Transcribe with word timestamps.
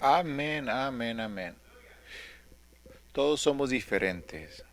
Amén, 0.00 0.68
amén, 0.68 1.18
amén. 1.18 1.56
Todos 3.12 3.40
somos 3.40 3.70
diferentes. 3.70 4.64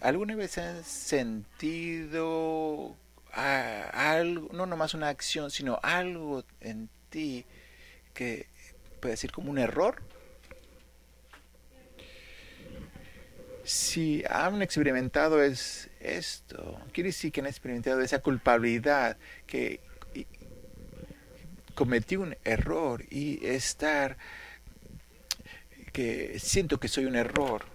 ¿Alguna 0.00 0.36
vez 0.36 0.56
has 0.56 0.86
sentido 0.86 2.16
ah, 3.34 3.90
algo, 3.92 4.48
no 4.52 4.64
nomás 4.64 4.94
una 4.94 5.08
acción, 5.08 5.50
sino 5.50 5.80
algo 5.82 6.44
en 6.60 6.88
ti 7.10 7.44
que 8.14 8.46
puede 9.00 9.14
decir 9.14 9.32
como 9.32 9.50
un 9.50 9.58
error? 9.58 10.02
Si 13.68 14.24
han 14.30 14.62
experimentado 14.62 15.42
es 15.42 15.90
esto, 16.00 16.80
quiere 16.90 17.08
decir 17.08 17.30
que 17.30 17.40
han 17.40 17.46
experimentado 17.46 18.00
esa 18.00 18.20
culpabilidad, 18.20 19.18
que 19.46 19.80
cometí 21.74 22.16
un 22.16 22.34
error 22.44 23.04
y 23.10 23.44
estar, 23.44 24.16
que 25.92 26.38
siento 26.38 26.80
que 26.80 26.88
soy 26.88 27.04
un 27.04 27.14
error 27.14 27.66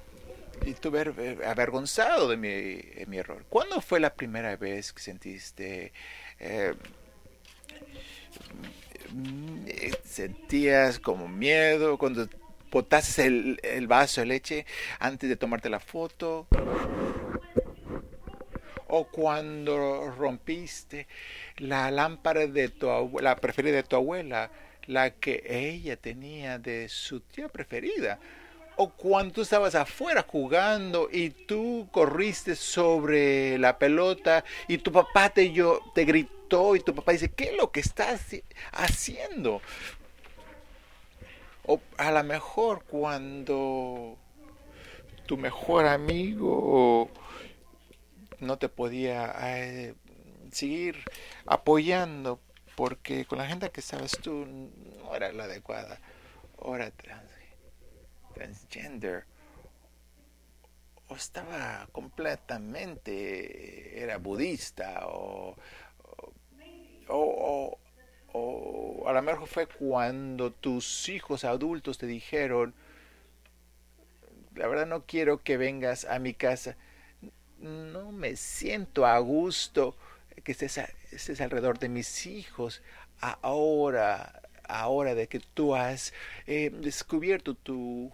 y 0.66 0.72
estuve 0.72 1.38
avergonzado 1.46 2.28
de 2.28 2.38
mi, 2.38 3.16
error. 3.16 3.46
¿Cuándo 3.48 3.80
fue 3.80 4.00
la 4.00 4.16
primera 4.16 4.56
vez 4.56 4.94
que 4.94 5.00
sentiste, 5.00 5.94
eh, 6.40 6.74
sentías 10.04 10.98
como 10.98 11.28
miedo 11.28 12.00
cuando 12.00 12.28
botaste 12.74 13.26
el, 13.26 13.60
el, 13.64 13.88
vaso 13.88 14.22
de 14.22 14.28
leche 14.28 14.66
antes 15.00 15.30
de 15.30 15.36
tomarte 15.38 15.70
la 15.70 15.80
foto? 15.80 16.48
O 18.88 19.06
cuando 19.06 20.12
rompiste 20.12 21.08
la 21.58 21.90
lámpara 21.92 22.48
de 22.48 22.70
tu 22.70 22.88
la 23.22 23.36
preferida 23.38 23.78
de 23.78 23.84
tu 23.84 23.96
abuela, 23.96 24.52
la 24.88 25.12
que 25.12 25.44
ella 25.48 25.96
tenía 25.96 26.60
de 26.60 26.90
su 26.90 27.22
tía 27.22 27.48
preferida 27.48 28.20
o 28.76 28.90
cuando 28.90 29.34
tú 29.34 29.42
estabas 29.42 29.76
afuera 29.76 30.26
jugando 30.28 31.08
y 31.12 31.30
tú 31.30 31.88
corriste 31.92 32.56
sobre 32.56 33.58
la 33.58 33.78
pelota 33.78 34.44
y 34.68 34.80
tu 34.80 34.92
papá 34.92 35.30
te, 35.30 35.52
yo, 35.52 35.80
te 35.94 36.06
gritó 36.06 36.76
y 36.76 36.80
tu 36.80 36.94
papá 36.94 37.12
dice, 37.12 37.30
¿qué 37.32 37.46
es 37.46 37.58
lo 37.58 37.72
que 37.72 37.80
estás 37.80 38.22
haciendo? 38.72 39.62
O 41.66 41.80
a 41.98 42.12
lo 42.12 42.24
mejor 42.24 42.84
cuando 42.84 44.18
tu 45.26 45.38
mejor 45.38 45.86
amigo 45.86 47.10
no 48.40 48.58
te 48.58 48.70
podía 48.70 49.34
eh, 49.42 49.96
seguir 50.52 50.98
apoyando 51.46 52.40
porque 52.76 53.26
con 53.26 53.38
la 53.38 53.48
gente 53.48 53.72
que 53.72 53.80
estabas 53.80 54.12
tú 54.22 54.46
no 54.46 55.16
era 55.16 55.32
la 55.32 55.46
adecuada. 55.46 56.00
Ahora 56.60 56.92
transgender 58.34 59.26
o 61.08 61.16
estaba 61.16 61.88
completamente, 61.92 64.02
era 64.02 64.18
budista 64.18 65.08
o, 65.08 65.56
o, 67.08 67.78
a 68.34 69.14
lo 69.14 69.22
mejor 69.22 69.48
fue 69.48 69.68
cuando 69.68 70.52
tus 70.52 71.08
hijos 71.10 71.44
adultos 71.44 71.98
te 71.98 72.08
dijeron, 72.08 72.74
la 74.56 74.68
verdad 74.68 74.88
no 74.88 75.04
quiero 75.06 75.44
que 75.44 75.58
vengas 75.58 76.06
a 76.06 76.20
mi 76.20 76.34
casa, 76.34 76.76
no 77.60 78.12
me 78.12 78.36
siento 78.36 79.06
a 79.06 79.18
gusto 79.20 79.96
que 80.44 80.52
estés, 80.52 80.80
estés 81.12 81.42
alrededor 81.42 81.80
de 81.80 81.90
mis 81.90 82.26
hijos, 82.26 82.82
ahora 83.20 84.42
ahora 84.66 85.14
de 85.14 85.28
que 85.28 85.40
tú 85.40 85.76
has 85.76 86.14
eh, 86.48 86.72
descubierto 86.74 87.54
tu 87.54 88.12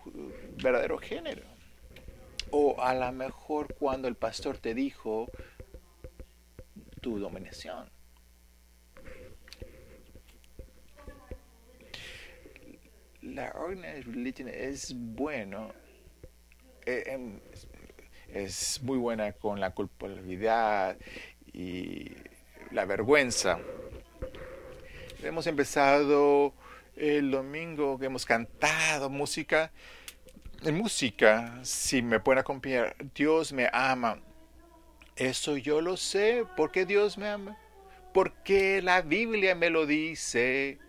verdadero 0.61 0.97
género. 0.97 1.43
O 2.51 2.81
a 2.81 2.93
lo 2.95 3.11
mejor 3.11 3.75
cuando 3.75 4.07
el 4.07 4.15
pastor 4.15 4.57
te 4.57 4.73
dijo 4.73 5.29
tu 7.01 7.19
dominación. 7.19 7.89
La 13.33 13.51
organized 13.55 14.05
religion 14.05 14.47
es 14.47 14.93
bueno, 14.95 15.71
eh, 16.85 17.03
em, 17.07 17.39
es 18.27 18.81
muy 18.83 18.97
buena 18.97 19.33
con 19.33 19.59
la 19.59 19.71
culpabilidad 19.71 20.97
y 21.53 22.13
la 22.71 22.85
vergüenza 22.85 23.59
Hemos 25.21 25.47
empezado 25.47 26.53
el 26.95 27.31
domingo 27.31 27.99
hemos 28.01 28.25
cantado 28.25 29.09
música. 29.09 29.71
En 30.63 30.75
música, 30.75 31.59
si 31.61 32.01
me 32.01 32.21
pueden 32.21 32.39
acompañar, 32.39 32.95
Dios 33.13 33.51
me 33.51 33.69
ama. 33.73 34.21
Eso 35.17 35.57
yo 35.57 35.81
lo 35.81 35.97
sé. 35.97 36.45
¿Por 36.55 36.71
qué 36.71 36.85
Dios 36.85 37.17
me 37.17 37.27
ama? 37.27 37.57
Porque 38.13 38.81
la 38.81 39.01
Biblia 39.01 39.55
me 39.55 39.69
lo 39.69 39.85
dice. 39.85 40.79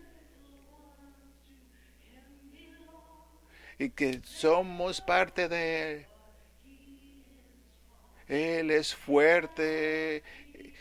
Y 3.81 3.89
que 3.89 4.21
somos 4.23 5.01
parte 5.01 5.49
de 5.49 5.91
Él. 5.91 6.05
Él 8.27 8.69
es 8.69 8.93
fuerte 8.93 10.21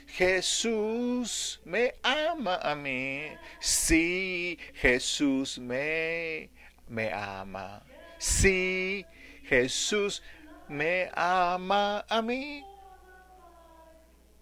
Jesús 0.06 1.60
me 1.64 1.94
ama 2.02 2.56
a 2.56 2.74
mí. 2.74 3.22
Sí, 3.60 4.58
Jesús 4.74 5.58
me, 5.58 6.50
me 6.88 7.12
ama. 7.12 7.82
Sí, 8.18 9.06
Jesús 9.44 10.22
me 10.68 11.10
ama 11.14 12.04
a 12.08 12.20
mí. 12.20 12.64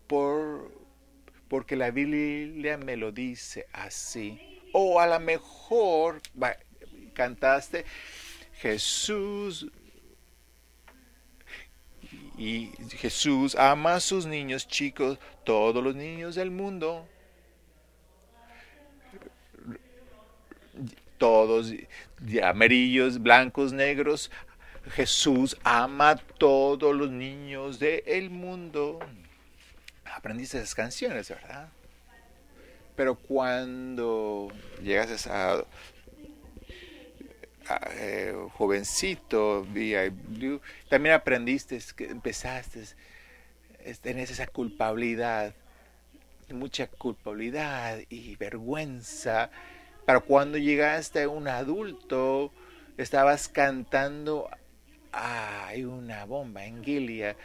Por, 0.06 0.72
porque 1.48 1.76
la 1.76 1.90
Biblia 1.90 2.78
me 2.78 2.96
lo 2.96 3.12
dice 3.12 3.66
así. 3.72 4.60
O 4.72 5.00
a 5.00 5.06
lo 5.06 5.20
mejor 5.20 6.20
cantaste, 7.14 7.84
Jesús 8.60 9.68
y 12.36 12.72
Jesús 12.90 13.54
ama 13.54 13.94
a 13.94 14.00
sus 14.00 14.26
niños 14.26 14.66
chicos, 14.66 15.18
todos 15.44 15.82
los 15.82 15.94
niños 15.94 16.34
del 16.34 16.50
mundo. 16.50 17.06
Todos 21.18 21.72
amarillos, 22.42 23.20
blancos, 23.20 23.72
negros. 23.72 24.30
Jesús 24.90 25.56
ama 25.64 26.10
a 26.10 26.16
todos 26.16 26.94
los 26.94 27.10
niños 27.10 27.78
del 27.78 28.30
mundo. 28.30 28.98
Aprendiste 30.04 30.58
esas 30.58 30.74
canciones, 30.74 31.28
¿verdad? 31.28 31.68
Pero 32.96 33.14
cuando 33.14 34.48
llegas 34.82 35.26
a 35.26 35.64
eh, 37.92 38.34
jovencito, 38.54 39.66
también 40.88 41.14
aprendiste, 41.14 41.78
que 41.96 42.06
empezaste, 42.06 42.84
tenés 44.00 44.30
esa 44.30 44.46
culpabilidad, 44.46 45.54
mucha 46.50 46.86
culpabilidad 46.86 47.98
y 48.08 48.36
vergüenza. 48.36 49.50
Pero 50.06 50.24
cuando 50.24 50.56
llegaste 50.56 51.22
a 51.22 51.28
un 51.28 51.48
adulto, 51.48 52.52
estabas 52.96 53.48
cantando 53.48 54.48
hay 55.12 55.84
una 55.84 56.24
bomba 56.24 56.64
en 56.64 56.84
Gilead 56.84 57.36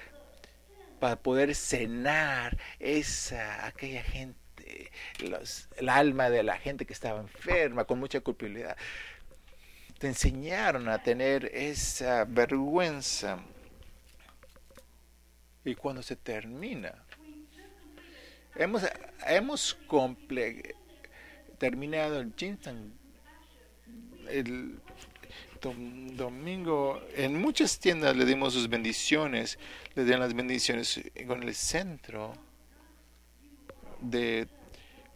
para 1.00 1.16
poder 1.18 1.56
cenar 1.56 2.58
esa 2.80 3.66
aquella 3.66 4.04
gente 4.04 4.40
el 5.80 5.90
alma 5.90 6.30
de 6.30 6.44
la 6.44 6.58
gente 6.58 6.86
que 6.86 6.94
estaba 6.94 7.20
enferma 7.20 7.86
con 7.86 8.00
mucha 8.00 8.22
culpabilidad 8.22 8.78
te 10.04 10.10
enseñaron 10.10 10.90
a 10.90 11.02
tener 11.02 11.50
esa 11.54 12.26
vergüenza. 12.26 13.40
Y 15.64 15.76
cuando 15.76 16.04
se 16.04 16.18
termina, 16.18 16.94
hemos, 18.54 18.84
hemos 19.26 19.78
terminado 21.58 22.20
el 22.20 22.34
Jinsan 22.36 22.92
el 24.28 24.78
domingo. 25.62 27.02
En 27.16 27.40
muchas 27.40 27.80
tiendas 27.80 28.14
le 28.18 28.26
dimos 28.26 28.52
sus 28.52 28.68
bendiciones, 28.68 29.58
le 29.96 30.04
dieron 30.04 30.20
las 30.20 30.34
bendiciones 30.34 31.02
con 31.26 31.44
el 31.44 31.56
centro 31.56 32.34
de 34.02 34.50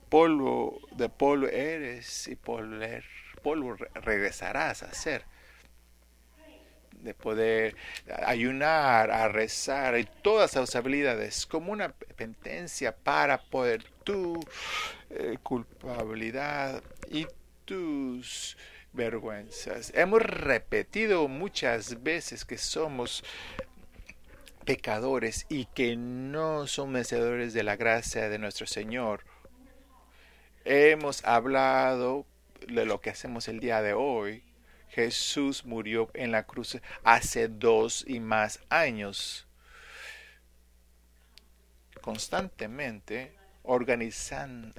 polvo, 0.08 0.80
de 0.92 1.10
polvo 1.10 1.48
eres 1.48 2.30
y 2.30 2.38
polvo 2.38 2.82
er, 2.82 3.04
polvo 3.42 3.76
regresarás 3.94 4.84
a 4.84 4.94
ser. 4.94 5.26
de 6.98 7.14
poder 7.14 7.76
ayunar, 8.26 9.12
a 9.12 9.28
rezar 9.28 10.00
y 10.00 10.06
todas 10.24 10.52
esas 10.52 10.76
habilidades 10.76 11.46
como 11.46 11.72
una 11.72 11.90
penitencia 11.90 12.92
para 12.96 13.38
poder 13.38 13.84
tu 14.04 14.40
eh, 15.12 15.38
culpabilidad 15.44 16.82
y 17.12 17.28
tus 17.66 18.58
vergüenzas. 18.94 19.92
Hemos 19.94 20.22
repetido 20.24 21.28
muchas 21.28 22.02
veces 22.02 22.46
que 22.46 22.58
somos 22.58 23.24
pecadores 24.66 25.46
y 25.48 25.66
que 25.66 25.96
no 25.96 26.68
son 26.68 26.92
merecedores 26.92 27.54
de 27.54 27.64
la 27.64 27.78
gracia 27.78 28.28
de 28.28 28.38
nuestro 28.38 28.68
Señor. 28.68 29.24
Hemos 30.66 31.24
hablado 31.24 32.26
de 32.68 32.86
lo 32.86 33.02
que 33.02 33.10
hacemos 33.10 33.48
el 33.48 33.60
día 33.60 33.82
de 33.82 33.94
hoy. 33.94 34.44
Jesús 34.90 35.66
murió 35.66 36.10
en 36.14 36.32
la 36.32 36.44
cruz 36.44 36.80
hace 37.04 37.48
dos 37.48 38.04
y 38.08 38.20
más 38.20 38.62
años. 38.70 39.48
Constantemente 42.02 43.36
organizando, 43.64 44.74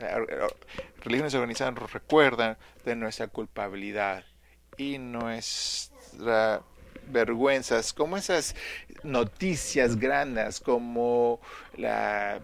religiones 1.03 1.35
organizadas 1.35 1.93
recuerdan 1.93 2.57
de 2.85 2.97
nuestra 2.97 3.29
culpabilidad 3.29 4.25
y 4.79 4.99
nuestra 4.99 6.63
vergüenzas, 7.11 7.93
como 7.93 8.17
esas 8.17 8.55
noticias 9.03 9.99
grandes, 9.99 10.61
como 10.61 11.41
la 11.77 12.41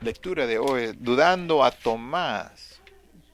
lectura 0.00 0.46
de 0.46 0.58
hoy, 0.58 0.96
dudando 0.98 1.64
a 1.64 1.70
Tomás. 1.70 2.73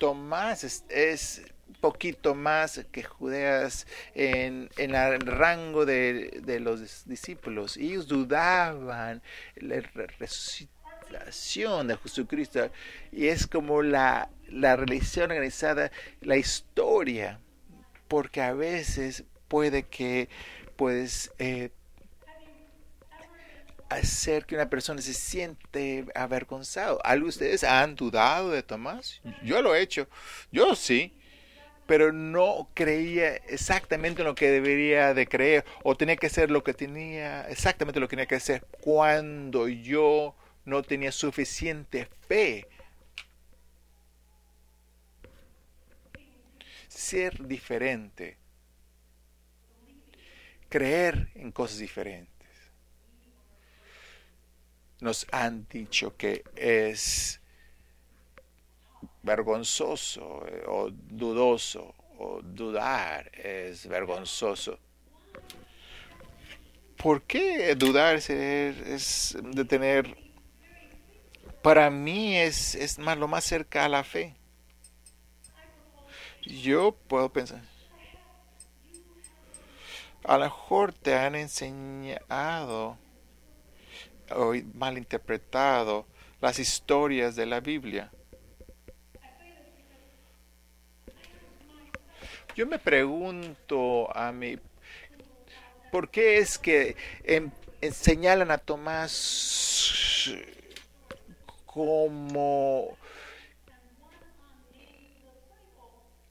Tomás 0.01 0.65
es, 0.65 0.85
es 0.89 1.43
poquito 1.81 2.35
más 2.35 2.87
que 2.91 3.03
Judeas 3.03 3.87
en, 4.15 4.71
en 4.79 4.95
el 4.95 5.21
rango 5.21 5.85
de, 5.85 6.41
de, 6.43 6.59
los 6.59 7.07
discípulos. 7.07 7.77
Ellos 7.77 8.09
dudaban 8.09 9.23
la 9.57 9.81
resucitación 10.19 11.89
de 11.89 11.99
Jesucristo 11.99 12.71
y 13.13 13.27
es 13.27 13.47
como 13.47 13.83
la, 13.83 14.31
la 14.49 14.75
religión 14.77 15.31
organizada, 15.31 15.93
la 16.23 16.39
historia, 16.39 17.39
porque 18.09 18.41
a 18.41 18.55
veces 18.55 19.25
puede 19.49 19.83
que 19.83 20.31
puedes 20.77 21.31
eh, 21.39 21.69
hacer 23.91 24.47
que 24.47 24.55
una 24.55 24.71
persona 24.71 25.03
se 25.03 25.15
siente 25.15 26.07
avergonzado. 26.15 27.01
¿Algo 27.05 27.29
ustedes 27.29 27.65
han 27.65 27.95
dudado 27.97 28.51
de 28.51 28.63
Tomás? 28.63 29.21
Yo 29.43 29.61
lo 29.61 29.75
he 29.75 29.83
hecho. 29.83 30.09
Yo 30.51 30.75
sí. 30.75 31.15
Pero 31.87 32.13
no 32.13 32.71
creía 32.73 33.35
exactamente 33.35 34.23
lo 34.23 34.37
que 34.37 34.49
debería 34.49 35.13
de 35.13 35.27
creer 35.27 35.65
o 35.83 35.97
tenía 35.97 36.17
que 36.17 36.29
hacer 36.29 36.51
lo 36.51 36.63
que 36.63 36.73
tenía, 36.73 37.49
exactamente 37.49 37.99
lo 37.99 38.07
que 38.07 38.17
tenía 38.17 38.27
que 38.27 38.37
hacer 38.37 38.65
cuando 38.81 39.67
yo 39.67 40.37
no 40.65 40.83
tenía 40.85 41.11
suficiente 41.11 42.09
fe. 42.29 42.69
Ser 46.89 47.45
diferente 47.47 48.41
creer 50.71 51.29
en 51.35 51.53
cosas 51.53 51.79
diferentes. 51.79 52.30
Nos 55.01 55.27
han 55.33 55.67
dicho 55.69 56.17
que 56.17 56.45
es 56.57 57.41
vergonzoso 59.23 60.47
eh, 60.47 60.65
o 60.67 60.91
dudoso 60.91 61.95
o 62.19 62.41
dudar 62.43 63.31
es 63.33 63.87
vergonzoso. 63.87 64.79
¿Por 66.97 67.23
qué 67.23 67.75
dudar 67.75 68.17
es, 68.17 68.29
es 68.29 69.39
de 69.43 69.65
tener... 69.65 70.17
Para 71.63 71.91
mí 71.91 72.37
es, 72.37 72.75
es 72.75 72.99
más, 72.99 73.17
lo 73.19 73.29
más 73.29 73.45
cerca 73.45 73.85
a 73.85 73.89
la 73.89 74.05
fe. 74.05 74.35
Yo 76.43 76.97
puedo 77.07 77.31
pensar, 77.31 77.61
a 80.25 80.39
lo 80.39 80.45
mejor 80.45 80.93
te 80.93 81.15
han 81.15 81.35
enseñado 81.35 82.99
o 84.35 84.53
malinterpretado 84.75 86.07
las 86.41 86.59
historias 86.59 87.37
de 87.37 87.47
la 87.47 87.61
Biblia. 87.61 88.11
Yo 92.57 92.67
me 92.67 92.79
pregunto 92.79 94.15
a 94.17 94.33
mí, 94.33 94.59
¿por 95.93 96.11
qué 96.11 96.39
es 96.39 96.59
que 96.59 96.97
en, 97.23 97.53
señalan 97.93 98.51
a 98.51 98.59
Tomás 98.59 100.31
como 101.65 102.97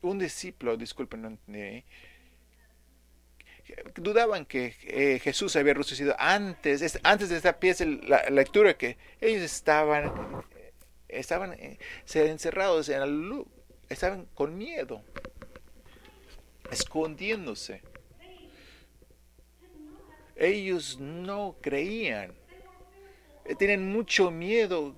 un 0.01 0.19
discípulo? 0.19 0.77
Disculpen, 0.77 1.21
no 1.21 1.27
entendí 1.29 1.83
dudaban 3.95 4.45
que 4.45 4.75
eh, 4.83 5.19
Jesús 5.19 5.55
había 5.55 5.73
resucitado 5.73 6.15
antes, 6.19 6.99
antes 7.03 7.29
de 7.29 7.37
esta 7.37 7.59
pieza, 7.59 7.85
la, 7.85 8.29
lectura 8.29 8.77
que 8.77 8.97
ellos 9.21 9.41
estaban, 9.41 10.11
estaban 11.07 11.53
eh, 11.53 11.77
encerrados 12.13 12.89
en 12.89 12.99
la 12.99 13.05
luz, 13.05 13.47
estaban 13.89 14.27
con 14.33 14.57
miedo, 14.57 15.03
escondiéndose. 16.71 17.81
Ellos 20.35 20.99
no 20.99 21.57
creían, 21.61 22.33
eh, 23.45 23.55
tienen 23.55 23.91
mucho 23.91 24.31
miedo 24.31 24.95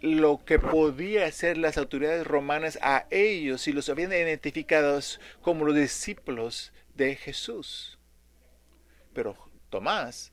lo 0.00 0.44
que 0.44 0.58
podía 0.58 1.26
hacer 1.26 1.56
las 1.56 1.78
autoridades 1.78 2.26
romanas 2.26 2.78
a 2.82 3.06
ellos 3.10 3.68
y 3.68 3.72
los 3.72 3.88
habían 3.88 4.12
identificado 4.12 4.98
como 5.42 5.64
los 5.64 5.76
discípulos 5.76 6.72
de 6.94 7.14
Jesús. 7.14 7.95
Pero 9.16 9.34
Tomás, 9.70 10.30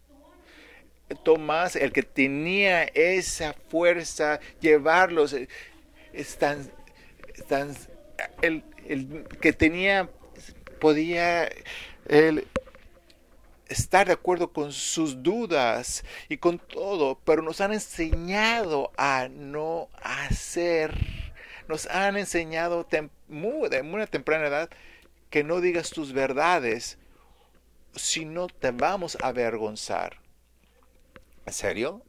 Tomás, 1.24 1.78
el 1.78 1.94
que 1.94 2.04
tenía 2.04 2.84
esa 2.84 3.54
fuerza, 3.54 4.42
llevarlos, 4.60 5.32
eh, 5.32 5.48
están, 6.12 6.70
están, 7.34 7.74
el, 8.42 8.62
el, 8.86 9.24
que 9.40 9.54
tenía, 9.54 10.10
podía 10.82 11.50
el, 12.10 12.46
estar 13.70 14.08
de 14.08 14.14
acuerdo 14.14 14.52
con 14.52 14.74
sus 14.74 15.24
dudas 15.24 16.04
y 16.28 16.36
con 16.36 16.60
todo, 16.60 17.18
pero 17.24 17.42
nos 17.42 17.62
han 17.62 17.72
enseñado 17.72 18.92
a 18.98 19.30
no 19.30 19.88
hacer, 20.02 20.94
nos 21.70 21.86
han 21.88 22.18
enseñado 22.18 22.86
de 22.90 23.10
muy 23.30 24.08
temprana 24.08 24.48
edad 24.48 24.70
que 25.30 25.46
no 25.46 25.62
digas 25.62 25.90
tus 25.90 26.12
verdades, 26.12 26.98
si 27.96 28.26
no 28.26 28.48
te 28.48 28.72
vamos 28.72 29.18
a 29.22 29.28
avergonzar. 29.28 30.20
¿En 31.46 31.54
serio? 31.54 32.02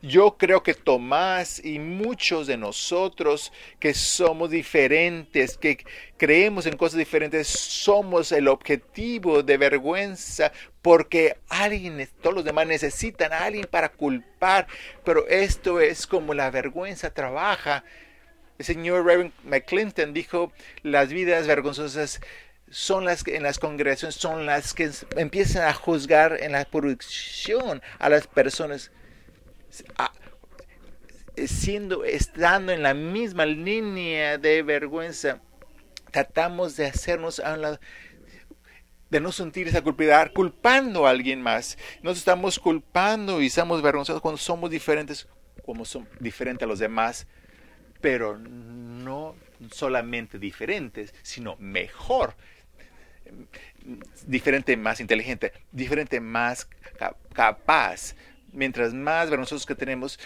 Yo 0.00 0.36
creo 0.36 0.64
que 0.64 0.74
Tomás 0.74 1.64
y 1.64 1.78
muchos 1.78 2.48
de 2.48 2.56
nosotros 2.56 3.52
que 3.78 3.94
somos 3.94 4.50
diferentes, 4.50 5.56
que 5.56 5.84
creemos 6.16 6.66
en 6.66 6.76
cosas 6.76 6.98
diferentes, 6.98 7.46
somos 7.46 8.32
el 8.32 8.48
objetivo 8.48 9.44
de 9.44 9.56
vergüenza 9.56 10.50
porque 10.82 11.36
alguien, 11.48 12.08
todos 12.20 12.34
los 12.34 12.44
demás 12.44 12.66
necesitan 12.66 13.32
a 13.32 13.44
alguien 13.44 13.68
para 13.70 13.90
culpar, 13.90 14.66
pero 15.04 15.28
esto 15.28 15.78
es 15.78 16.08
como 16.08 16.34
la 16.34 16.50
vergüenza 16.50 17.14
trabaja 17.14 17.84
el 18.62 18.64
señor 18.64 19.04
Reverend 19.04 19.32
McClinton 19.44 20.12
dijo, 20.12 20.52
las 20.82 21.12
vidas 21.12 21.48
vergonzosas 21.48 22.20
son 22.72 23.04
las 23.04 23.22
que 23.22 23.36
en 23.36 23.42
las 23.42 23.58
congregaciones 23.58 24.14
son 24.14 24.46
las 24.46 24.72
que 24.72 24.90
empiezan 25.16 25.68
a 25.68 25.74
juzgar 25.74 26.38
en 26.40 26.52
la 26.52 26.64
producción 26.64 27.82
a 27.98 28.08
las 28.08 28.26
personas 28.26 28.90
siendo 31.46 32.04
estando 32.04 32.72
en 32.72 32.82
la 32.82 32.94
misma 32.94 33.44
línea 33.44 34.38
de 34.38 34.62
vergüenza 34.62 35.42
tratamos 36.10 36.76
de 36.76 36.86
hacernos 36.86 37.42
de 39.10 39.20
no 39.20 39.32
sentir 39.32 39.68
esa 39.68 39.82
culpabilidad 39.82 40.32
culpando 40.32 41.06
a 41.06 41.10
alguien 41.10 41.42
más 41.42 41.76
nos 42.02 42.16
estamos 42.16 42.58
culpando 42.58 43.42
y 43.42 43.46
estamos 43.46 43.82
vergonzosos 43.82 44.22
cuando 44.22 44.38
somos 44.38 44.70
diferentes 44.70 45.28
como 45.66 45.84
son 45.84 46.08
diferentes 46.20 46.64
a 46.64 46.68
los 46.68 46.78
demás 46.78 47.26
pero 48.00 48.38
no 48.38 49.36
solamente 49.70 50.38
diferentes, 50.38 51.14
sino 51.22 51.56
mejor. 51.58 52.34
Diferente 54.26 54.76
más 54.76 55.00
inteligente, 55.00 55.52
diferente 55.72 56.20
más 56.20 56.68
capaz. 57.32 58.14
Mientras 58.52 58.92
más 58.92 59.30
vergonzosos 59.30 59.66
que 59.66 59.74
tenemos, 59.74 60.18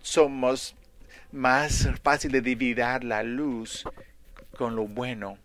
somos 0.00 0.76
más 1.32 1.88
fácil 2.02 2.30
de 2.30 2.40
dividir 2.40 3.02
la 3.02 3.22
luz 3.22 3.84
con 4.56 4.76
lo 4.76 4.86
bueno. 4.86 5.38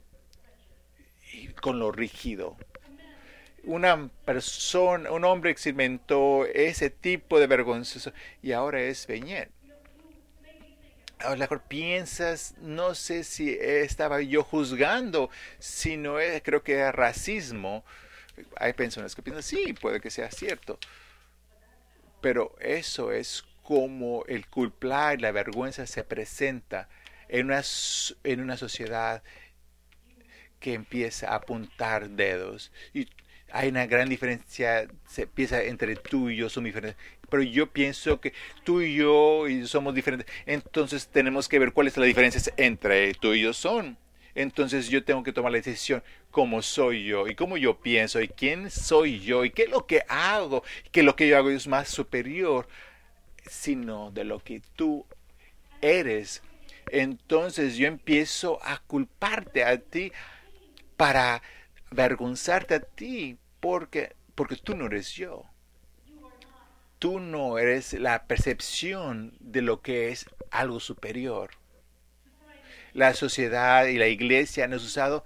con 1.62 1.80
lo 1.80 1.92
rígido. 1.92 2.56
Una 3.64 4.10
persona, 4.26 5.12
un 5.12 5.26
hombre 5.26 5.52
experimentó 5.52 6.46
ese 6.46 6.90
tipo 6.90 7.40
de 7.40 7.48
vergonzoso 7.48 8.14
y 8.42 8.54
ahora 8.54 8.82
es 8.82 9.06
Beñet. 9.06 9.50
A 11.20 11.32
lo 11.32 11.38
mejor 11.38 11.62
piensas, 11.64 12.56
no 12.62 12.96
sé 12.96 13.24
si 13.24 13.52
estaba 13.60 14.22
yo 14.22 14.44
juzgando, 14.44 15.30
sino 15.60 16.16
creo 16.44 16.64
que 16.64 16.74
era 16.74 16.92
racismo. 16.92 17.84
Hay 18.56 18.74
personas 18.74 19.16
que 19.16 19.22
piensan, 19.22 19.44
sí, 19.44 19.74
puede 19.74 20.00
que 20.00 20.12
sea 20.12 20.32
cierto. 20.32 20.80
Pero 22.22 22.56
eso 22.60 23.12
es 23.12 23.44
como 23.64 24.26
el 24.26 24.48
culpar 24.48 25.22
la 25.22 25.32
vergüenza 25.32 25.86
se 25.86 26.04
presenta 26.04 26.90
en 27.28 27.48
una, 27.48 27.62
en 28.24 28.42
una 28.42 28.58
sociedad 28.58 29.22
que 30.60 30.74
empieza 30.74 31.30
a 31.32 31.36
apuntar 31.36 32.10
dedos. 32.10 32.72
Hay 33.52 33.70
una 33.70 33.86
gran 33.88 34.10
diferencia, 34.10 34.88
se 35.08 35.24
empieza 35.24 35.64
entre 35.64 35.96
tú 35.96 36.30
y 36.30 36.38
yo, 36.38 36.50
somos 36.50 36.66
diferentes. 36.66 37.02
Pero 37.30 37.44
yo 37.44 37.68
pienso 37.68 38.20
que 38.20 38.34
tú 38.64 38.82
y 38.82 38.96
yo 38.96 39.46
somos 39.66 39.94
diferentes. 39.94 40.28
Entonces 40.46 41.08
tenemos 41.08 41.48
que 41.48 41.60
ver 41.60 41.74
cuáles 41.74 41.94
son 41.94 42.02
las 42.02 42.08
diferencias 42.08 42.52
entre 42.58 43.14
tú 43.14 43.34
y 43.34 43.42
yo 43.42 43.54
son. 43.54 43.98
Entonces 44.36 44.90
yo 44.90 45.04
tengo 45.04 45.24
que 45.24 45.34
tomar 45.34 45.52
la 45.52 45.58
decisión 45.58 46.04
cómo 46.32 46.62
soy 46.62 47.04
yo 47.04 47.28
y 47.28 47.36
cómo 47.36 47.58
yo 47.58 47.80
pienso 47.80 48.22
y 48.22 48.28
quién 48.28 48.70
soy 48.70 49.20
yo 49.20 49.44
y 49.44 49.50
qué 49.50 49.64
es 49.64 49.70
lo 49.70 49.86
que 49.86 50.04
hago, 50.08 50.64
que 50.92 51.04
lo 51.04 51.16
que 51.16 51.28
yo 51.28 51.38
hago 51.38 51.50
es 51.50 51.68
más 51.68 51.90
superior, 51.90 52.68
sino 53.50 54.12
de 54.12 54.24
lo 54.24 54.40
que 54.40 54.62
tú 54.76 55.06
eres. 55.82 56.42
Entonces 56.92 57.76
yo 57.78 57.88
empiezo 57.88 58.60
a 58.64 58.80
culparte 58.80 59.64
a 59.64 59.78
ti 59.78 60.12
para 60.98 61.42
avergonzarte 61.92 62.76
a 62.76 62.80
ti 62.80 63.38
porque, 63.60 64.16
porque 64.36 64.56
tú 64.56 64.76
no 64.76 64.86
eres 64.88 65.12
yo. 65.14 65.46
Tú 67.00 67.20
no 67.20 67.58
eres 67.58 67.94
la 67.94 68.26
percepción 68.26 69.34
de 69.40 69.62
lo 69.62 69.82
que 69.82 70.10
es 70.10 70.26
algo 70.52 70.80
superior. 70.80 71.52
La 72.94 73.14
sociedad 73.14 73.86
y 73.86 73.98
la 73.98 74.08
iglesia 74.08 74.66
han 74.66 74.74
usado 74.74 75.24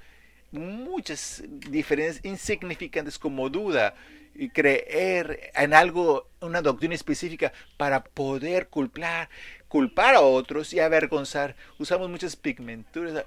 muchas 0.51 1.43
diferencias 1.47 2.23
insignificantes 2.23 3.17
como 3.17 3.49
duda 3.49 3.95
y 4.35 4.49
creer 4.49 5.51
en 5.55 5.73
algo, 5.73 6.27
una 6.41 6.61
doctrina 6.61 6.95
específica 6.95 7.53
para 7.77 8.03
poder 8.03 8.67
culpar, 8.67 9.29
culpar 9.67 10.15
a 10.15 10.21
otros 10.21 10.73
y 10.73 10.79
avergonzar. 10.79 11.55
Usamos 11.77 12.09
muchas 12.09 12.35
pigmenturas, 12.35 13.25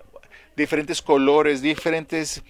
diferentes 0.56 1.02
colores, 1.02 1.62
diferentes 1.62 2.42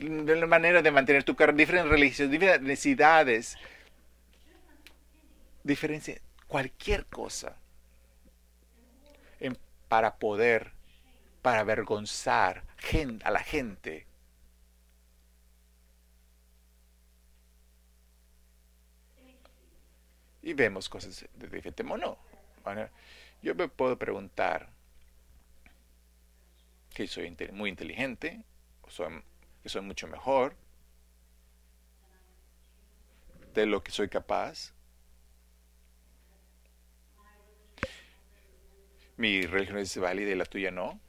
de 0.00 0.36
la 0.36 0.46
manera 0.46 0.82
de 0.82 0.90
mantener 0.90 1.24
tu 1.24 1.34
carro, 1.34 1.52
diferentes 1.52 1.90
religiones, 1.90 2.30
diferentes 2.30 2.66
necesidades, 2.66 3.56
diferencia, 5.64 6.20
cualquier 6.46 7.06
cosa 7.06 7.56
para 9.88 10.18
poder, 10.18 10.72
para 11.42 11.60
avergonzar 11.60 12.64
a 13.24 13.30
la 13.30 13.40
gente. 13.40 14.06
Y 20.42 20.52
vemos 20.52 20.88
cosas 20.88 21.26
de 21.34 21.48
diferente 21.48 21.82
modo. 21.82 22.18
Yo 23.42 23.54
me 23.54 23.68
puedo 23.68 23.98
preguntar, 23.98 24.68
que 26.94 27.06
soy 27.06 27.34
muy 27.52 27.70
inteligente, 27.70 28.42
soy, 28.88 29.22
que 29.62 29.68
soy 29.68 29.82
mucho 29.82 30.06
mejor 30.06 30.54
de 33.54 33.66
lo 33.66 33.82
que 33.82 33.90
soy 33.90 34.08
capaz. 34.08 34.72
Mi 39.16 39.42
religión 39.42 39.78
es 39.78 39.96
válida 39.96 40.30
y 40.30 40.34
la 40.36 40.44
tuya 40.44 40.70
no. 40.70 41.00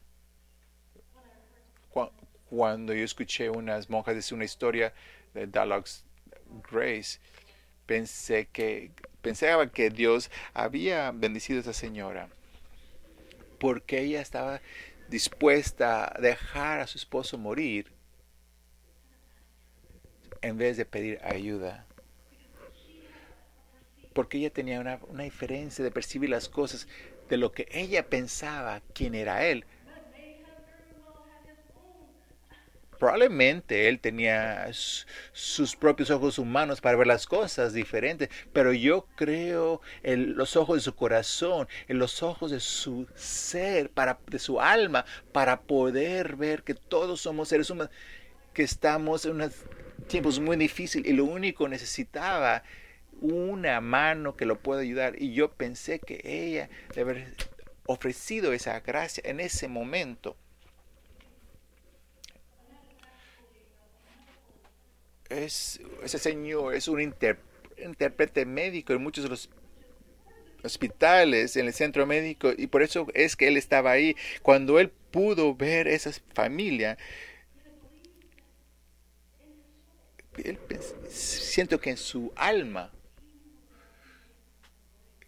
Cuando 2.49 2.95
yo 2.95 3.03
escuché 3.03 3.51
unas 3.51 3.91
monjas 3.91 4.15
decir 4.15 4.33
una 4.33 4.45
historia 4.45 4.91
de 5.35 5.45
Dialogues 5.45 6.03
Grace, 6.71 7.19
pensé 7.85 8.47
que 8.47 8.91
pensaba 9.21 9.71
que 9.71 9.91
Dios 9.91 10.31
había 10.55 11.11
bendecido 11.11 11.59
a 11.59 11.61
esa 11.61 11.73
señora 11.73 12.29
porque 13.59 13.99
ella 13.99 14.21
estaba 14.21 14.61
dispuesta 15.09 16.11
a 16.15 16.19
dejar 16.19 16.79
a 16.79 16.87
su 16.87 16.97
esposo 16.97 17.37
morir 17.37 17.91
en 20.41 20.57
vez 20.57 20.77
de 20.77 20.85
pedir 20.85 21.19
ayuda. 21.23 21.85
Porque 24.13 24.37
ella 24.37 24.49
tenía 24.49 24.79
una, 24.79 24.99
una, 25.07 25.23
diferencia 25.23 25.83
de 25.83 25.91
percibir 25.91 26.29
las 26.29 26.49
cosas 26.49 26.87
de 27.29 27.37
lo 27.37 27.51
que 27.51 27.67
ella 27.71 28.09
pensaba 28.09 28.81
quién 28.93 29.15
era 29.15 29.45
él 29.45 29.65
Probablemente 32.99 33.87
él 33.87 34.01
tenía 34.01 34.67
sus 35.31 35.77
propios 35.77 36.09
ojos 36.09 36.37
humanos 36.37 36.81
para 36.81 36.97
ver 36.97 37.07
las 37.07 37.27
cosas 37.27 37.71
diferentes, 37.71 38.29
pero 38.51 38.73
yo 38.73 39.07
creo 39.15 39.79
en 40.03 40.35
los 40.35 40.57
ojos 40.57 40.75
de 40.75 40.81
su 40.81 40.93
corazón, 40.93 41.69
en 41.87 41.97
los 41.97 42.21
ojos 42.21 42.51
de 42.51 42.59
su 42.59 43.07
ser, 43.15 43.89
para, 43.89 44.19
de 44.27 44.37
su 44.37 44.59
alma, 44.59 45.05
para 45.31 45.61
poder 45.61 46.35
ver 46.35 46.63
que 46.63 46.73
todos 46.73 47.21
somos 47.21 47.47
seres 47.47 47.69
humanos, 47.69 47.93
que 48.53 48.63
estamos 48.63 49.23
en 49.23 49.31
unos 49.31 49.53
tiempos 50.07 50.39
muy 50.39 50.57
difíciles 50.57 51.09
y 51.09 51.13
lo 51.13 51.25
único 51.25 51.67
necesitaba 51.67 52.63
una 53.21 53.81
mano 53.81 54.35
que 54.35 54.45
lo 54.45 54.59
pueda 54.59 54.81
ayudar. 54.81 55.21
Y 55.21 55.33
yo 55.33 55.51
pensé 55.51 55.99
que 55.99 56.21
ella 56.23 56.69
debe 56.95 57.11
haber 57.11 57.35
ofrecido 57.85 58.53
esa 58.53 58.79
gracia 58.79 59.23
en 59.25 59.39
ese 59.39 59.67
momento. 59.67 60.37
es, 65.29 65.79
ese 66.03 66.17
señor 66.17 66.75
es 66.75 66.87
un 66.87 67.01
intérprete 67.01 68.45
médico 68.45 68.93
en 68.93 69.01
muchos 69.01 69.23
de 69.23 69.29
los 69.29 69.49
hospitales, 70.63 71.55
en 71.55 71.67
el 71.67 71.73
centro 71.73 72.05
médico, 72.05 72.51
y 72.57 72.67
por 72.67 72.83
eso 72.83 73.07
es 73.13 73.35
que 73.35 73.47
él 73.47 73.55
estaba 73.55 73.91
ahí. 73.91 74.15
Cuando 74.41 74.79
él 74.79 74.89
pudo 74.89 75.55
ver 75.55 75.87
esa 75.87 76.11
familia, 76.33 76.97
siento 81.09 81.79
que 81.79 81.91
en 81.91 81.97
su 81.97 82.31
alma, 82.35 82.91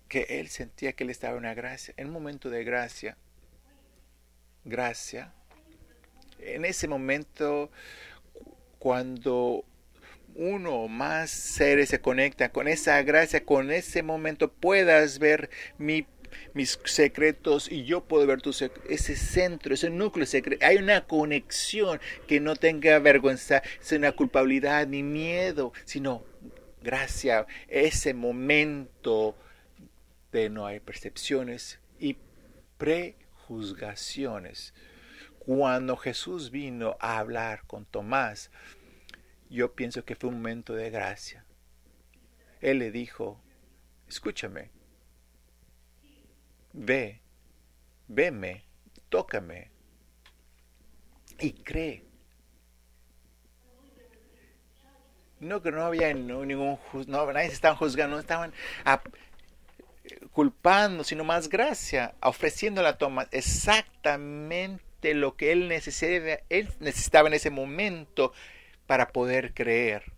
que 0.08 0.26
él 0.30 0.50
sentía 0.50 0.94
que 0.94 1.04
él 1.04 1.10
estaba 1.10 1.38
una 1.38 1.54
gracia, 1.54 1.94
en 1.98 2.08
un 2.08 2.14
momento 2.14 2.50
de 2.50 2.64
gracia, 2.64 3.18
gracia, 4.64 5.34
en 6.40 6.66
ese 6.66 6.88
momento 6.88 7.72
cuando 8.80 9.64
uno 10.36 10.76
o 10.76 10.88
más 10.88 11.30
seres 11.30 11.90
se 11.90 12.02
conectan 12.02 12.50
con 12.50 12.68
esa 12.68 13.02
gracia, 13.04 13.46
con 13.46 13.72
ese 13.72 14.02
momento 14.02 14.52
puedas 14.52 15.20
ver 15.20 15.50
mis 16.54 16.80
secretos 16.86 17.72
y 17.72 17.84
yo 17.84 18.06
puedo 18.06 18.26
ver 18.28 18.42
tu 18.42 18.52
ese 18.52 19.16
centro, 19.16 19.74
ese 19.74 19.90
núcleo 19.90 20.26
secreto. 20.26 20.66
Hay 20.66 20.78
una 20.78 21.06
conexión 21.08 22.00
que 22.28 22.40
no 22.40 22.56
tenga 22.56 23.00
vergüenza, 23.00 23.62
una 23.92 24.12
culpabilidad 24.14 24.88
ni 24.88 25.04
miedo, 25.04 25.74
sino 25.86 26.24
gracia, 26.82 27.46
ese 27.68 28.14
momento 28.14 29.36
de 30.32 30.50
no 30.50 30.66
hay 30.66 30.80
percepciones 30.80 31.80
y 32.00 32.18
prejuzgaciones. 32.78 34.74
Cuando 35.40 35.98
Jesús 35.98 36.52
vino 36.52 36.98
a 37.00 37.18
hablar 37.20 37.64
con 37.68 37.86
Tomás, 37.86 38.52
yo 39.50 39.74
pienso 39.74 40.06
que 40.06 40.16
fue 40.16 40.30
un 40.30 40.36
momento 40.38 40.74
de 40.74 40.90
gracia. 40.90 41.46
Él 42.62 42.80
le 42.80 42.92
dijo, 42.92 43.42
escúchame, 44.08 44.70
ve, 46.74 47.22
veme, 48.08 48.64
tócame 49.10 49.70
y 51.40 51.54
cree. 51.54 52.06
No 55.40 55.62
que 55.62 55.72
no 55.72 55.84
había 55.84 56.14
ningún 56.14 56.78
no, 57.08 57.34
nadie 57.34 57.48
se 57.48 57.56
estaban 57.56 57.78
juzgando, 57.78 58.16
no 58.16 58.20
estaban 58.22 58.54
culpando, 60.32 61.04
sino 61.04 61.24
más 61.24 61.50
gracia, 61.50 62.14
ofreciendo 62.22 62.84
la 62.84 62.98
toma 62.98 63.28
exactamente 63.32 65.14
lo 65.16 65.36
que 65.36 65.52
él 65.52 65.68
necesitaba, 65.68 66.40
él 66.50 66.70
necesitaba 66.80 67.28
en 67.28 67.34
ese 67.34 67.50
momento 67.50 68.34
para 68.86 69.10
poder 69.10 69.54
creer. 69.54 70.12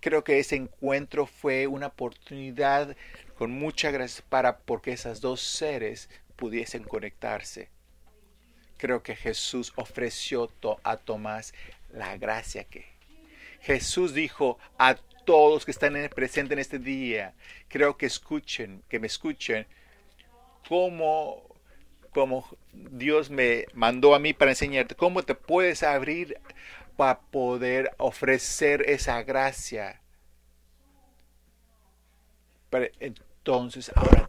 Creo 0.00 0.24
que 0.24 0.38
ese 0.38 0.56
encuentro 0.56 1.26
fue 1.26 1.66
una 1.66 1.88
oportunidad 1.88 2.96
con 3.40 3.52
mucha 3.52 3.90
gracia 3.90 4.22
para 4.28 4.58
porque 4.58 4.92
esas 4.92 5.22
dos 5.22 5.40
seres 5.40 6.10
pudiesen 6.36 6.84
conectarse. 6.84 7.70
Creo 8.76 9.02
que 9.02 9.16
Jesús 9.16 9.72
ofreció 9.76 10.52
a 10.82 10.98
Tomás 10.98 11.54
la 11.90 12.18
gracia 12.18 12.64
que 12.64 12.84
Jesús 13.62 14.12
dijo 14.12 14.58
a 14.76 14.96
todos 15.24 15.64
que 15.64 15.70
están 15.70 15.94
presentes 16.14 16.52
en 16.52 16.58
este 16.58 16.78
día, 16.78 17.32
creo 17.68 17.96
que 17.96 18.04
escuchen, 18.04 18.82
que 18.90 18.98
me 18.98 19.06
escuchen, 19.06 19.66
cómo, 20.68 21.42
cómo 22.12 22.46
Dios 22.74 23.30
me 23.30 23.64
mandó 23.72 24.14
a 24.14 24.18
mí 24.18 24.34
para 24.34 24.50
enseñarte, 24.50 24.94
cómo 24.94 25.22
te 25.22 25.34
puedes 25.34 25.82
abrir 25.82 26.38
para 26.98 27.18
poder 27.18 27.90
ofrecer 27.96 28.82
esa 28.86 29.22
gracia. 29.22 30.02
Entonces 33.40 33.90
ahora 33.96 34.28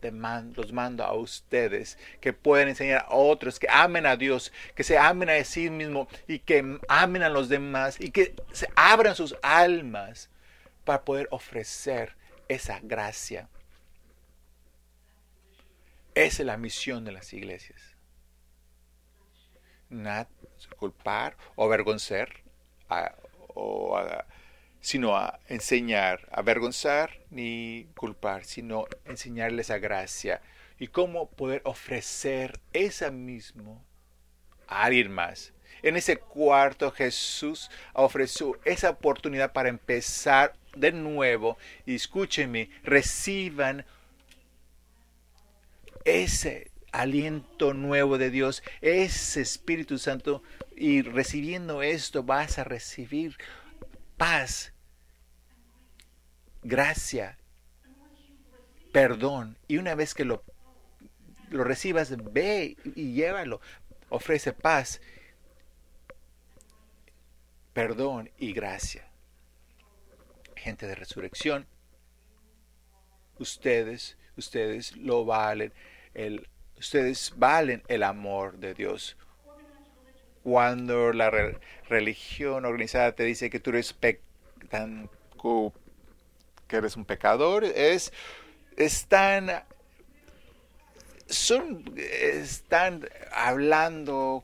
los 0.55 0.71
mando 0.71 1.03
a 1.03 1.13
ustedes 1.13 1.97
que 2.21 2.31
pueden 2.31 2.69
enseñar 2.69 3.05
a 3.09 3.13
otros 3.13 3.59
que 3.59 3.67
amen 3.69 4.05
a 4.05 4.15
Dios, 4.15 4.53
que 4.73 4.85
se 4.85 4.97
amen 4.97 5.29
a 5.29 5.43
sí 5.43 5.69
mismo 5.69 6.07
y 6.27 6.39
que 6.39 6.79
amen 6.87 7.21
a 7.21 7.29
los 7.29 7.49
demás 7.49 7.99
y 7.99 8.11
que 8.11 8.33
se 8.53 8.69
abran 8.73 9.15
sus 9.15 9.35
almas 9.41 10.29
para 10.85 11.03
poder 11.03 11.27
ofrecer 11.31 12.15
esa 12.47 12.79
gracia. 12.81 13.49
Esa 16.15 16.43
es 16.43 16.45
la 16.45 16.57
misión 16.57 17.03
de 17.03 17.11
las 17.11 17.33
iglesias. 17.33 17.81
Nada 19.89 20.29
culpar 20.77 21.35
o 21.55 21.65
avergonzar, 21.65 22.29
o 23.49 24.01
sino 24.81 25.15
a 25.15 25.39
enseñar, 25.47 26.27
avergonzar 26.31 27.19
ni 27.29 27.87
culpar, 27.95 28.43
sino 28.43 28.85
enseñarles 29.05 29.69
a 29.69 29.77
gracia. 29.77 30.41
Y 30.79 30.87
cómo 30.87 31.29
poder 31.29 31.61
ofrecer 31.65 32.59
esa 32.73 33.11
mismo 33.11 33.85
a 34.67 34.83
alguien 34.85 35.11
más. 35.11 35.53
En 35.83 35.95
ese 35.95 36.17
cuarto 36.17 36.91
Jesús 36.91 37.69
ofreció 37.93 38.59
esa 38.65 38.89
oportunidad 38.89 39.53
para 39.53 39.69
empezar 39.69 40.53
de 40.75 40.91
nuevo. 40.91 41.57
Y 41.85 41.95
escúchenme, 41.95 42.69
reciban 42.83 43.85
ese 46.03 46.71
aliento 46.91 47.73
nuevo 47.73 48.17
de 48.17 48.31
Dios, 48.31 48.63
ese 48.81 49.41
Espíritu 49.41 49.99
Santo. 49.99 50.41
Y 50.75 51.03
recibiendo 51.03 51.83
esto 51.83 52.23
vas 52.23 52.57
a 52.57 52.63
recibir 52.63 53.37
paz, 54.21 54.71
gracia, 56.61 57.39
perdón. 58.91 59.57
Y 59.67 59.77
una 59.77 59.95
vez 59.95 60.13
que 60.13 60.25
lo, 60.25 60.43
lo 61.49 61.63
recibas, 61.63 62.15
ve 62.31 62.77
y 62.83 63.13
llévalo. 63.13 63.61
Ofrece 64.09 64.53
paz, 64.53 65.01
perdón 67.73 68.29
y 68.37 68.53
gracia. 68.53 69.07
Gente 70.55 70.85
de 70.85 70.93
resurrección, 70.93 71.65
ustedes, 73.39 74.19
ustedes 74.37 74.95
lo 74.97 75.25
valen. 75.25 75.73
El, 76.13 76.47
ustedes 76.77 77.33
valen 77.37 77.81
el 77.87 78.03
amor 78.03 78.59
de 78.59 78.75
Dios 78.75 79.17
cuando 80.43 81.13
la 81.13 81.31
religión 81.87 82.65
organizada 82.65 83.13
te 83.13 83.23
dice 83.23 83.49
que 83.49 83.59
tú 83.59 83.71
eres 83.71 83.95
tan, 84.69 85.09
que 86.67 86.75
eres 86.75 86.95
un 86.95 87.05
pecador, 87.05 87.63
es 87.63 88.11
están 88.77 89.63
son 91.27 91.83
están 91.97 93.07
hablando 93.31 94.43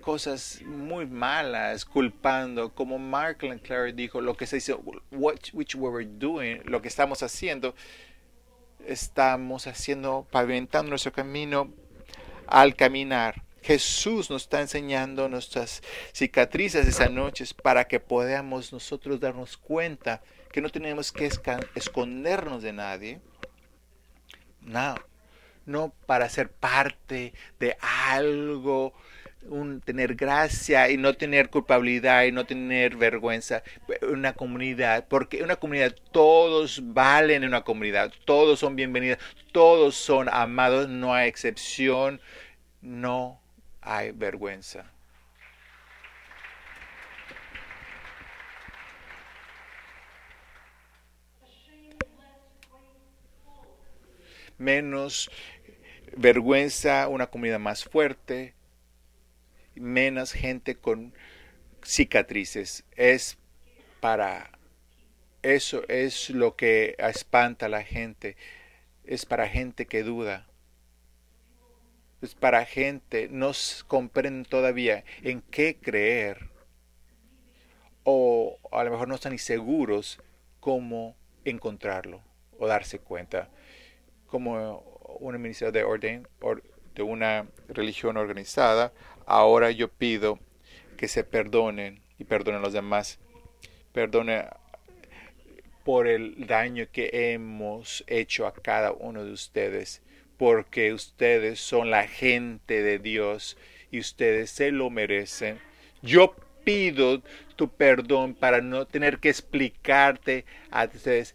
cosas 0.00 0.62
muy 0.64 1.06
malas, 1.06 1.84
culpando, 1.84 2.74
como 2.74 2.98
Mark 2.98 3.38
Clare 3.62 3.92
dijo, 3.92 4.22
lo 4.22 4.38
que 4.38 4.46
se 4.46 4.56
dice, 4.56 4.74
what, 5.10 5.36
which 5.52 5.74
we 5.74 5.88
were 5.88 6.06
doing, 6.06 6.62
lo 6.64 6.80
que 6.80 6.88
estamos 6.88 7.22
haciendo, 7.22 7.74
estamos 8.86 9.66
haciendo, 9.66 10.26
pavimentando 10.30 10.88
nuestro 10.88 11.12
camino 11.12 11.70
al 12.46 12.74
caminar. 12.74 13.42
Jesús 13.68 14.30
nos 14.30 14.44
está 14.44 14.62
enseñando 14.62 15.28
nuestras 15.28 15.82
cicatrices 16.14 16.88
esas 16.88 17.10
noches 17.10 17.52
para 17.52 17.84
que 17.84 18.00
podamos 18.00 18.72
nosotros 18.72 19.20
darnos 19.20 19.58
cuenta 19.58 20.22
que 20.50 20.62
no 20.62 20.70
tenemos 20.70 21.12
que 21.12 21.28
escondernos 21.74 22.62
de 22.62 22.72
nadie. 22.72 23.20
No, 24.62 24.94
no 25.66 25.92
para 26.06 26.30
ser 26.30 26.48
parte 26.50 27.34
de 27.60 27.76
algo, 28.06 28.94
tener 29.84 30.14
gracia 30.14 30.88
y 30.88 30.96
no 30.96 31.12
tener 31.12 31.50
culpabilidad 31.50 32.24
y 32.24 32.32
no 32.32 32.46
tener 32.46 32.96
vergüenza. 32.96 33.62
Una 34.00 34.32
comunidad, 34.32 35.06
porque 35.08 35.42
una 35.42 35.56
comunidad, 35.56 35.94
todos 36.10 36.80
valen 36.82 37.42
en 37.42 37.50
una 37.50 37.64
comunidad, 37.64 38.14
todos 38.24 38.60
son 38.60 38.76
bienvenidos, 38.76 39.18
todos 39.52 39.94
son 39.94 40.30
amados, 40.32 40.88
no 40.88 41.12
hay 41.12 41.28
excepción, 41.28 42.18
no 42.80 43.42
hay 43.88 44.10
vergüenza. 44.10 44.92
Menos 54.58 55.30
vergüenza, 56.14 57.08
una 57.08 57.28
comunidad 57.28 57.60
más 57.60 57.84
fuerte, 57.84 58.52
menos 59.74 60.32
gente 60.32 60.74
con 60.74 61.14
cicatrices. 61.82 62.84
Es 62.94 63.38
para 64.00 64.50
eso 65.42 65.82
es 65.88 66.28
lo 66.28 66.56
que 66.56 66.94
espanta 66.98 67.66
a 67.66 67.70
la 67.70 67.84
gente. 67.84 68.36
Es 69.04 69.24
para 69.24 69.48
gente 69.48 69.86
que 69.86 70.02
duda 70.02 70.47
es 72.20 72.34
para 72.34 72.64
gente 72.64 73.28
no 73.30 73.52
comprenden 73.86 74.44
todavía 74.44 75.04
en 75.22 75.40
qué 75.40 75.76
creer 75.76 76.50
o 78.02 78.58
a 78.72 78.84
lo 78.84 78.90
mejor 78.90 79.08
no 79.08 79.14
están 79.14 79.32
ni 79.32 79.38
seguros 79.38 80.20
cómo 80.60 81.16
encontrarlo 81.44 82.22
o 82.58 82.66
darse 82.66 82.98
cuenta. 82.98 83.50
Como 84.26 84.80
un 85.20 85.40
ministerio 85.40 85.72
de 85.72 85.84
orden 85.84 86.28
de 86.94 87.02
una 87.02 87.46
religión 87.68 88.16
organizada, 88.16 88.92
ahora 89.26 89.70
yo 89.70 89.88
pido 89.88 90.38
que 90.96 91.06
se 91.08 91.22
perdonen 91.22 92.02
y 92.18 92.24
perdonen 92.24 92.60
a 92.60 92.64
los 92.64 92.72
demás. 92.72 93.18
Perdone 93.92 94.46
por 95.84 96.06
el 96.06 96.46
daño 96.46 96.86
que 96.92 97.32
hemos 97.32 98.04
hecho 98.06 98.46
a 98.46 98.52
cada 98.52 98.92
uno 98.92 99.24
de 99.24 99.32
ustedes 99.32 100.02
porque 100.38 100.92
ustedes 100.92 101.60
son 101.60 101.90
la 101.90 102.06
gente 102.06 102.82
de 102.82 102.98
Dios 102.98 103.58
y 103.90 103.98
ustedes 103.98 104.50
se 104.50 104.70
lo 104.70 104.88
merecen. 104.88 105.58
Yo 106.00 106.34
pido 106.64 107.22
tu 107.56 107.68
perdón 107.68 108.34
para 108.34 108.60
no 108.60 108.86
tener 108.86 109.18
que 109.18 109.28
explicarte 109.28 110.44
a 110.70 110.84
ustedes. 110.84 111.34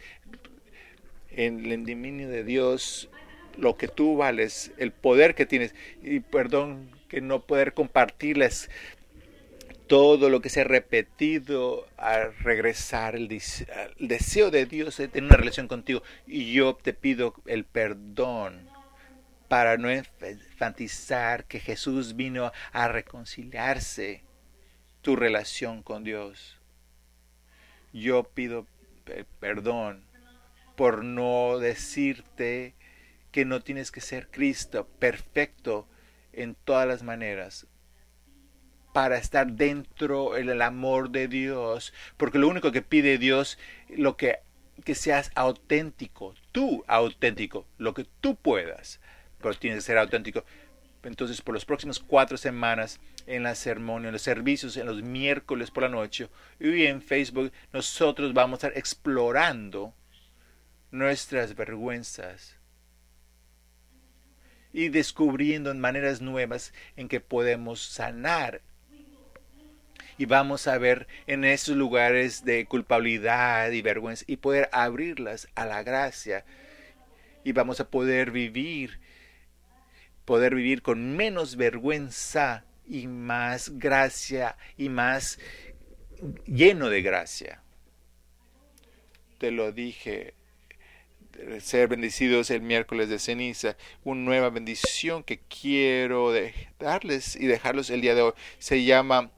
En 1.35 1.65
el 1.71 1.85
dominio 1.85 2.29
de 2.29 2.43
Dios 2.43 3.09
lo 3.57 3.75
que 3.75 3.87
tú 3.87 4.17
vales, 4.17 4.71
el 4.77 4.91
poder 4.91 5.35
que 5.35 5.45
tienes 5.45 5.75
y 6.01 6.19
perdón 6.19 6.89
que 7.07 7.21
no 7.21 7.41
poder 7.41 7.73
compartirles 7.73 8.69
todo 9.87 10.29
lo 10.29 10.41
que 10.41 10.49
se 10.49 10.61
ha 10.61 10.63
repetido 10.63 11.87
a 11.97 12.29
regresar 12.43 13.15
el, 13.15 13.27
deseo 13.99 14.49
de 14.49 14.65
Dios 14.65 14.97
de 14.97 15.07
tener 15.07 15.29
una 15.29 15.37
relación 15.37 15.67
contigo. 15.67 16.01
Y 16.25 16.53
yo 16.53 16.75
te 16.75 16.93
pido 16.93 17.35
el 17.45 17.65
perdón 17.65 18.72
para 19.53 19.77
no 19.77 19.87
enfatizar 19.91 21.45
que 21.45 21.59
Jesús 21.59 22.15
vino 22.15 22.51
a 22.71 22.87
reconciliarse 22.87 24.23
tu 25.03 25.15
relación 25.15 25.83
con 25.83 26.03
Dios. 26.03 26.59
Yo 27.93 28.23
pido 28.23 28.65
perdón 29.39 30.05
por 30.75 31.03
no 31.03 31.59
decirte 31.59 32.73
que 33.31 33.45
no 33.45 33.61
tienes 33.61 33.91
que 33.91 34.01
ser 34.01 34.27
Cristo 34.31 34.87
perfecto 34.97 35.87
en 36.31 36.55
todas 36.55 36.87
las 36.87 37.03
maneras 37.03 37.67
para 38.91 39.19
estar 39.19 39.51
dentro 39.51 40.31
del 40.31 40.63
amor 40.63 41.11
de 41.11 41.27
Dios, 41.27 41.93
porque 42.17 42.39
lo 42.39 42.47
único 42.47 42.71
que 42.71 42.81
pide 42.81 43.19
Dios 43.19 43.59
lo 43.87 44.17
que 44.17 44.39
que 44.83 44.95
seas 44.95 45.31
auténtico, 45.35 46.33
tú 46.51 46.83
auténtico, 46.87 47.67
lo 47.77 47.93
que 47.93 48.07
tú 48.19 48.35
puedas 48.35 48.99
pero 49.43 49.53
tiene 49.55 49.75
que 49.75 49.81
ser 49.81 49.99
auténtico. 49.99 50.43
Entonces, 51.03 51.41
por 51.41 51.53
las 51.53 51.65
próximas 51.65 51.99
cuatro 51.99 52.37
semanas, 52.37 52.99
en 53.27 53.43
la 53.43 53.55
ceremonia, 53.55 54.07
en 54.07 54.13
los 54.13 54.21
servicios, 54.21 54.77
en 54.77 54.87
los 54.87 55.03
miércoles 55.03 55.69
por 55.69 55.83
la 55.83 55.89
noche 55.89 56.29
y 56.59 56.85
en 56.85 57.01
Facebook, 57.01 57.51
nosotros 57.71 58.33
vamos 58.33 58.63
a 58.63 58.67
estar 58.67 58.77
explorando 58.79 59.93
nuestras 60.91 61.55
vergüenzas 61.55 62.57
y 64.71 64.89
descubriendo 64.89 65.73
maneras 65.75 66.21
nuevas 66.21 66.73
en 66.95 67.07
que 67.07 67.19
podemos 67.19 67.81
sanar. 67.81 68.61
Y 70.17 70.25
vamos 70.25 70.67
a 70.67 70.77
ver 70.77 71.07
en 71.27 71.43
esos 71.43 71.75
lugares 71.75 72.45
de 72.45 72.65
culpabilidad 72.65 73.71
y 73.71 73.81
vergüenza 73.81 74.25
y 74.27 74.37
poder 74.37 74.69
abrirlas 74.71 75.47
a 75.55 75.65
la 75.65 75.83
gracia. 75.83 76.45
Y 77.43 77.51
vamos 77.51 77.79
a 77.79 77.89
poder 77.89 78.31
vivir, 78.31 78.99
poder 80.25 80.55
vivir 80.55 80.81
con 80.81 81.15
menos 81.15 81.55
vergüenza 81.55 82.65
y 82.87 83.07
más 83.07 83.77
gracia 83.77 84.57
y 84.77 84.89
más 84.89 85.39
lleno 86.45 86.89
de 86.89 87.01
gracia. 87.01 87.61
Te 89.37 89.51
lo 89.51 89.71
dije 89.71 90.33
ser 91.59 91.87
bendecidos 91.87 92.49
el 92.51 92.61
miércoles 92.61 93.09
de 93.09 93.19
ceniza, 93.19 93.75
una 94.03 94.21
nueva 94.21 94.49
bendición 94.49 95.23
que 95.23 95.39
quiero 95.39 96.31
darles 96.79 97.35
y 97.35 97.47
dejarlos 97.47 97.89
el 97.89 98.01
día 98.01 98.15
de 98.15 98.21
hoy. 98.21 98.33
Se 98.59 98.83
llama 98.83 99.31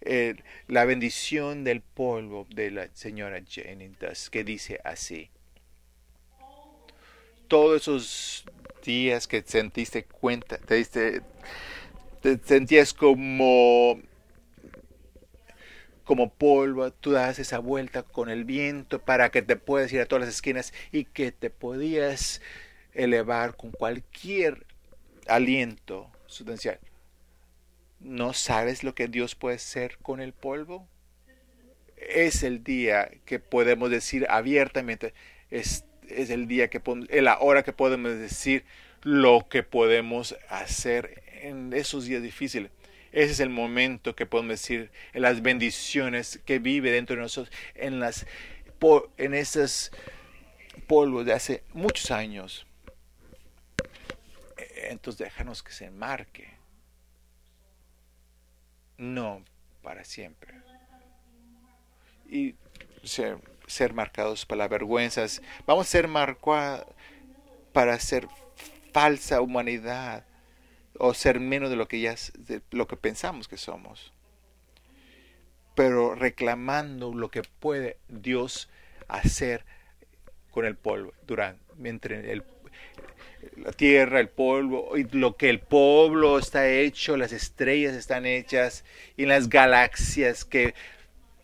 eh, 0.00 0.36
la 0.68 0.84
bendición 0.84 1.64
del 1.64 1.80
polvo 1.80 2.46
de 2.50 2.70
la 2.70 2.88
señora 2.94 3.42
Jennings, 3.46 4.30
que 4.30 4.44
dice 4.44 4.80
así. 4.84 5.30
Todos 7.48 7.82
esos 7.82 8.44
días 8.82 9.26
que 9.26 9.42
sentiste 9.46 10.04
cuenta, 10.04 10.58
te, 10.58 10.74
diste, 10.74 11.22
te 12.20 12.38
sentías 12.38 12.92
como 12.92 14.00
como 16.04 16.32
polvo, 16.32 16.92
tú 16.92 17.12
das 17.12 17.38
esa 17.38 17.58
vuelta 17.58 18.02
con 18.02 18.28
el 18.28 18.44
viento 18.44 18.98
para 19.00 19.30
que 19.30 19.40
te 19.40 19.56
puedas 19.56 19.92
ir 19.92 20.00
a 20.00 20.06
todas 20.06 20.26
las 20.26 20.34
esquinas 20.34 20.72
y 20.90 21.04
que 21.04 21.32
te 21.32 21.48
podías 21.48 22.40
elevar 22.92 23.56
con 23.56 23.70
cualquier 23.70 24.66
aliento 25.26 26.10
sustancial. 26.26 26.78
¿No 28.00 28.32
sabes 28.32 28.82
lo 28.82 28.94
que 28.94 29.06
Dios 29.06 29.34
puede 29.34 29.56
hacer 29.56 29.98
con 29.98 30.20
el 30.20 30.32
polvo? 30.32 30.88
Es 31.96 32.42
el 32.42 32.64
día 32.64 33.08
que 33.24 33.38
podemos 33.38 33.90
decir 33.90 34.26
abiertamente, 34.28 35.14
es, 35.50 35.84
es 36.08 36.30
el 36.30 36.46
día 36.48 36.68
que, 36.68 36.80
la 37.20 37.38
hora 37.40 37.62
que 37.62 37.72
podemos 37.72 38.12
decir 38.18 38.64
lo 39.02 39.48
que 39.48 39.62
podemos 39.62 40.36
hacer 40.48 41.22
en 41.42 41.72
esos 41.72 42.04
días 42.04 42.22
difíciles 42.22 42.70
ese 43.12 43.32
es 43.32 43.40
el 43.40 43.50
momento 43.50 44.16
que 44.16 44.24
podemos 44.24 44.60
decir 44.60 44.90
las 45.12 45.42
bendiciones 45.42 46.40
que 46.46 46.58
vive 46.58 46.90
dentro 46.90 47.14
de 47.14 47.22
nosotros, 47.22 47.54
en, 47.74 48.00
las, 48.00 48.26
en 49.18 49.34
esos 49.34 49.92
polvos 50.86 51.26
de 51.26 51.34
hace 51.34 51.62
muchos 51.74 52.10
años. 52.10 52.66
Entonces 54.76 55.26
déjanos 55.26 55.62
que 55.62 55.72
se 55.72 55.84
enmarque. 55.84 56.48
No 58.96 59.44
para 59.82 60.04
siempre. 60.04 60.54
Y 62.26 62.54
ser, 63.04 63.36
ser 63.72 63.94
marcados 63.94 64.46
para 64.46 64.68
vergüenzas. 64.68 65.42
Vamos 65.66 65.86
a 65.86 65.90
ser 65.90 66.08
marcados 66.08 66.86
para 67.72 67.98
ser 67.98 68.28
falsa 68.92 69.40
humanidad 69.40 70.24
o 70.98 71.14
ser 71.14 71.40
menos 71.40 71.70
de 71.70 71.76
lo 71.76 71.88
que 71.88 72.00
ya 72.00 72.14
de 72.38 72.62
lo 72.70 72.86
que 72.86 72.96
pensamos 72.96 73.48
que 73.48 73.56
somos. 73.56 74.12
Pero 75.74 76.14
reclamando 76.14 77.14
lo 77.14 77.30
que 77.30 77.42
puede 77.42 77.96
Dios 78.08 78.68
hacer 79.08 79.64
con 80.50 80.66
el 80.66 80.76
polvo, 80.76 81.14
durante, 81.26 81.62
mientras 81.78 82.24
el, 82.24 82.44
la 83.56 83.72
tierra, 83.72 84.20
el 84.20 84.28
polvo, 84.28 84.96
y 84.96 85.04
lo 85.04 85.36
que 85.36 85.48
el 85.48 85.60
pueblo 85.60 86.38
está 86.38 86.68
hecho, 86.68 87.16
las 87.16 87.32
estrellas 87.32 87.94
están 87.94 88.26
hechas, 88.26 88.84
y 89.16 89.24
las 89.24 89.48
galaxias 89.48 90.44
que 90.44 90.74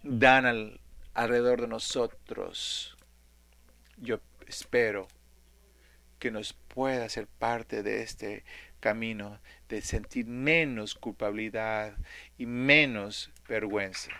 dan 0.02 0.44
al, 0.44 0.80
alrededor 1.18 1.60
de 1.62 1.66
nosotros. 1.66 2.96
Yo 3.96 4.20
espero 4.46 5.08
que 6.20 6.30
nos 6.30 6.52
pueda 6.52 7.08
ser 7.08 7.26
parte 7.26 7.82
de 7.82 8.02
este 8.02 8.44
camino 8.78 9.40
de 9.68 9.82
sentir 9.82 10.26
menos 10.26 10.94
culpabilidad 10.94 11.96
y 12.38 12.46
menos 12.46 13.32
vergüenza. 13.48 14.12